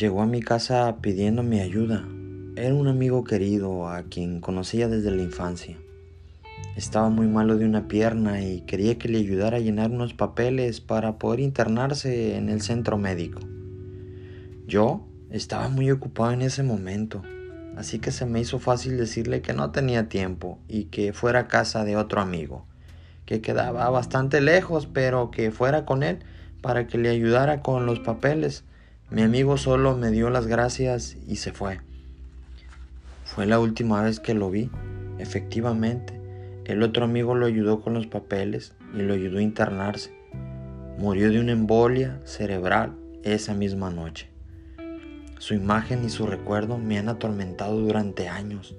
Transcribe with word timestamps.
llegó 0.00 0.22
a 0.22 0.26
mi 0.26 0.40
casa 0.40 0.96
pidiendo 1.02 1.42
mi 1.42 1.60
ayuda. 1.60 2.08
Era 2.56 2.74
un 2.74 2.88
amigo 2.88 3.22
querido 3.22 3.86
a 3.86 4.04
quien 4.04 4.40
conocía 4.40 4.88
desde 4.88 5.10
la 5.10 5.22
infancia. 5.22 5.76
Estaba 6.74 7.10
muy 7.10 7.26
malo 7.26 7.58
de 7.58 7.66
una 7.66 7.86
pierna 7.86 8.42
y 8.42 8.62
quería 8.62 8.96
que 8.96 9.08
le 9.08 9.18
ayudara 9.18 9.58
a 9.58 9.60
llenar 9.60 9.90
unos 9.90 10.14
papeles 10.14 10.80
para 10.80 11.18
poder 11.18 11.40
internarse 11.40 12.36
en 12.36 12.48
el 12.48 12.62
centro 12.62 12.96
médico. 12.96 13.40
Yo 14.66 15.06
estaba 15.28 15.68
muy 15.68 15.90
ocupado 15.90 16.32
en 16.32 16.40
ese 16.40 16.62
momento, 16.62 17.20
así 17.76 17.98
que 17.98 18.10
se 18.10 18.24
me 18.24 18.40
hizo 18.40 18.58
fácil 18.58 18.96
decirle 18.96 19.42
que 19.42 19.52
no 19.52 19.70
tenía 19.70 20.08
tiempo 20.08 20.58
y 20.66 20.84
que 20.84 21.12
fuera 21.12 21.40
a 21.40 21.48
casa 21.48 21.84
de 21.84 21.98
otro 21.98 22.22
amigo, 22.22 22.64
que 23.26 23.42
quedaba 23.42 23.90
bastante 23.90 24.40
lejos, 24.40 24.86
pero 24.86 25.30
que 25.30 25.50
fuera 25.50 25.84
con 25.84 26.02
él 26.02 26.20
para 26.62 26.86
que 26.86 26.96
le 26.96 27.10
ayudara 27.10 27.60
con 27.60 27.84
los 27.84 28.00
papeles. 28.00 28.64
Mi 29.10 29.22
amigo 29.22 29.56
solo 29.56 29.96
me 29.96 30.12
dio 30.12 30.30
las 30.30 30.46
gracias 30.46 31.16
y 31.26 31.36
se 31.36 31.52
fue. 31.52 31.80
Fue 33.24 33.44
la 33.44 33.58
última 33.58 34.02
vez 34.02 34.20
que 34.20 34.34
lo 34.34 34.50
vi, 34.50 34.70
efectivamente. 35.18 36.20
El 36.64 36.84
otro 36.84 37.06
amigo 37.06 37.34
lo 37.34 37.46
ayudó 37.46 37.80
con 37.80 37.92
los 37.92 38.06
papeles 38.06 38.72
y 38.94 39.02
lo 39.02 39.14
ayudó 39.14 39.38
a 39.38 39.42
internarse. 39.42 40.16
Murió 40.96 41.28
de 41.32 41.40
una 41.40 41.50
embolia 41.50 42.20
cerebral 42.24 42.94
esa 43.24 43.52
misma 43.52 43.90
noche. 43.90 44.28
Su 45.38 45.54
imagen 45.54 46.04
y 46.04 46.08
su 46.08 46.28
recuerdo 46.28 46.78
me 46.78 46.96
han 46.96 47.08
atormentado 47.08 47.80
durante 47.80 48.28
años. 48.28 48.76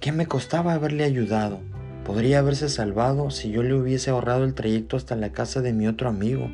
¿Qué 0.00 0.12
me 0.12 0.26
costaba 0.26 0.72
haberle 0.72 1.04
ayudado? 1.04 1.60
Podría 2.06 2.38
haberse 2.38 2.70
salvado 2.70 3.30
si 3.30 3.50
yo 3.50 3.62
le 3.62 3.74
hubiese 3.74 4.08
ahorrado 4.08 4.44
el 4.44 4.54
trayecto 4.54 4.96
hasta 4.96 5.14
la 5.14 5.32
casa 5.32 5.60
de 5.60 5.74
mi 5.74 5.88
otro 5.88 6.08
amigo. 6.08 6.50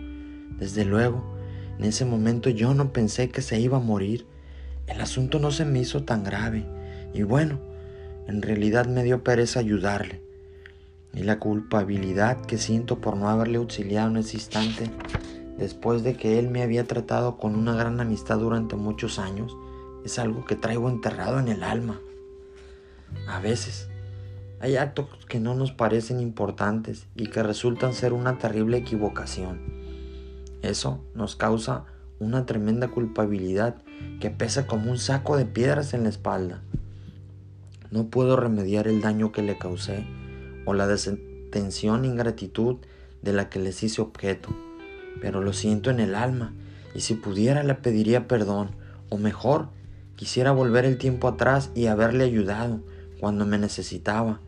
Desde 0.59 0.85
luego, 0.85 1.32
en 1.79 1.85
ese 1.85 2.05
momento 2.05 2.51
yo 2.51 2.75
no 2.75 2.93
pensé 2.93 3.31
que 3.31 3.43
se 3.43 3.59
iba 3.61 3.79
a 3.79 3.81
morir. 3.81 4.27
El 4.87 5.01
asunto 5.01 5.39
no 5.39 5.51
se 5.51 5.65
me 5.65 5.81
hizo 5.81 6.05
tan 6.05 6.25
grave. 6.25 6.65
Y 7.15 7.23
bueno, 7.23 7.59
en 8.27 8.43
realidad 8.43 8.87
me 8.87 9.03
dio 9.03 9.25
pereza 9.25 9.61
ayudarle. 9.61 10.23
Y 11.15 11.25
la 11.25 11.39
culpabilidad 11.39 12.41
que 12.43 12.59
siento 12.59 13.01
por 13.01 13.17
no 13.17 13.29
haberle 13.29 13.59
auxiliado 13.59 14.11
en 14.11 14.17
ese 14.19 14.37
instante, 14.37 14.91
después 15.59 16.03
de 16.03 16.15
que 16.15 16.39
él 16.39 16.49
me 16.49 16.63
había 16.63 16.85
tratado 16.85 17.37
con 17.37 17.57
una 17.57 17.75
gran 17.75 18.01
amistad 18.01 18.39
durante 18.39 18.77
muchos 18.77 19.19
años, 19.19 19.57
es 20.05 20.19
algo 20.19 20.45
que 20.45 20.57
traigo 20.57 20.89
enterrado 20.89 21.39
en 21.39 21.49
el 21.49 21.63
alma. 21.63 22.01
A 23.29 23.41
veces, 23.41 23.89
hay 24.61 24.77
actos 24.77 25.09
que 25.29 25.41
no 25.41 25.55
nos 25.55 25.73
parecen 25.73 26.21
importantes 26.21 27.07
y 27.17 27.27
que 27.27 27.43
resultan 27.43 27.93
ser 27.93 28.13
una 28.13 28.39
terrible 28.39 28.79
equivocación. 28.79 29.82
Eso 30.63 31.05
nos 31.15 31.37
causa 31.37 31.85
una 32.21 32.47
tremenda 32.47 32.89
culpabilidad 32.89 33.77
que 34.21 34.31
pesa 34.31 34.67
como 34.67 34.91
un 34.91 34.99
saco 34.99 35.37
de 35.37 35.45
piedras 35.45 35.93
en 35.93 36.05
la 36.05 36.09
espalda. 36.09 36.63
No 37.91 38.07
puedo 38.07 38.37
remediar 38.37 38.87
el 38.87 39.01
daño 39.01 39.33
que 39.33 39.43
le 39.43 39.59
causé 39.59 40.07
o 40.65 40.73
la 40.73 40.87
desatención 40.87 42.05
e 42.05 42.09
ingratitud 42.09 42.77
de 43.23 43.33
la 43.33 43.51
que 43.51 43.59
les 43.59 43.83
hice 43.83 44.01
objeto, 44.01 44.51
pero 45.21 45.41
lo 45.41 45.53
siento 45.53 45.91
en 45.91 46.01
el 46.01 46.15
alma 46.15 46.53
y 46.95 47.01
si 47.01 47.15
pudiera 47.15 47.63
le 47.65 47.75
pediría 47.75 48.29
perdón 48.29 48.71
o 49.09 49.19
mejor, 49.19 49.69
quisiera 50.17 50.53
volver 50.53 50.85
el 50.85 50.99
tiempo 50.99 51.29
atrás 51.29 51.71
y 51.75 51.87
haberle 51.87 52.25
ayudado 52.25 52.81
cuando 53.19 53.47
me 53.47 53.59
necesitaba, 53.59 54.41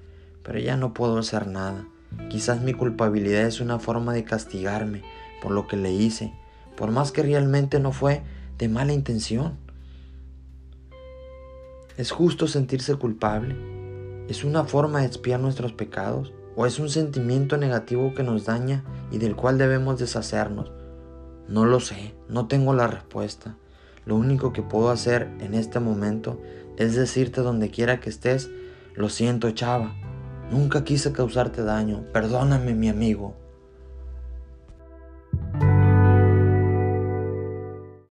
pero 0.43 0.59
ya 0.59 0.77
no 0.77 0.95
puedo 0.95 1.19
hacer 1.19 1.49
nada. 1.49 1.87
Quizás 2.31 2.63
mi 2.63 2.73
culpabilidad 2.73 3.43
es 3.43 3.61
una 3.61 3.81
forma 3.81 4.13
de 4.13 4.25
castigarme 4.25 5.03
por 5.45 5.53
lo 5.53 5.69
que 5.69 5.77
le 5.77 5.93
hice, 5.93 6.33
por 6.75 6.91
más 6.91 7.13
que 7.13 7.23
realmente 7.23 7.79
no 7.79 7.93
fue 7.93 8.23
de 8.57 8.71
mala 8.71 8.95
intención. 8.95 9.59
¿Es 11.99 12.13
justo 12.13 12.49
sentirse 12.49 12.95
culpable? 12.95 13.55
¿Es 14.27 14.43
una 14.43 14.65
forma 14.65 15.01
de 15.01 15.07
expiar 15.07 15.41
nuestros 15.41 15.75
pecados? 15.75 16.33
¿O 16.57 16.65
es 16.65 16.79
un 16.79 16.89
sentimiento 16.89 17.59
negativo 17.59 18.15
que 18.15 18.23
nos 18.23 18.47
daña 18.47 18.85
y 19.11 19.19
del 19.19 19.37
cual 19.37 19.59
debemos 19.59 19.99
deshacernos? 19.99 20.73
No 21.47 21.67
lo 21.67 21.79
sé, 21.79 22.15
no 22.31 22.47
tengo 22.47 22.73
la 22.73 22.87
respuesta. 22.87 23.55
Lo 24.07 24.17
único 24.17 24.55
que 24.55 24.63
puedo 24.63 24.89
hacer 24.89 25.29
en 25.41 25.53
este 25.53 25.79
momento 25.79 26.41
es 26.79 26.95
decirte 26.95 27.43
donde 27.43 27.71
quiera 27.71 28.01
que 28.01 28.09
estés, 28.09 28.49
lo 28.95 29.11
siento 29.11 29.51
chava, 29.51 29.95
nunca 30.51 30.85
quise 30.85 31.13
causarte 31.13 31.63
daño, 31.63 32.07
perdóname 32.15 32.73
mi 32.73 32.89
amigo. 32.89 33.44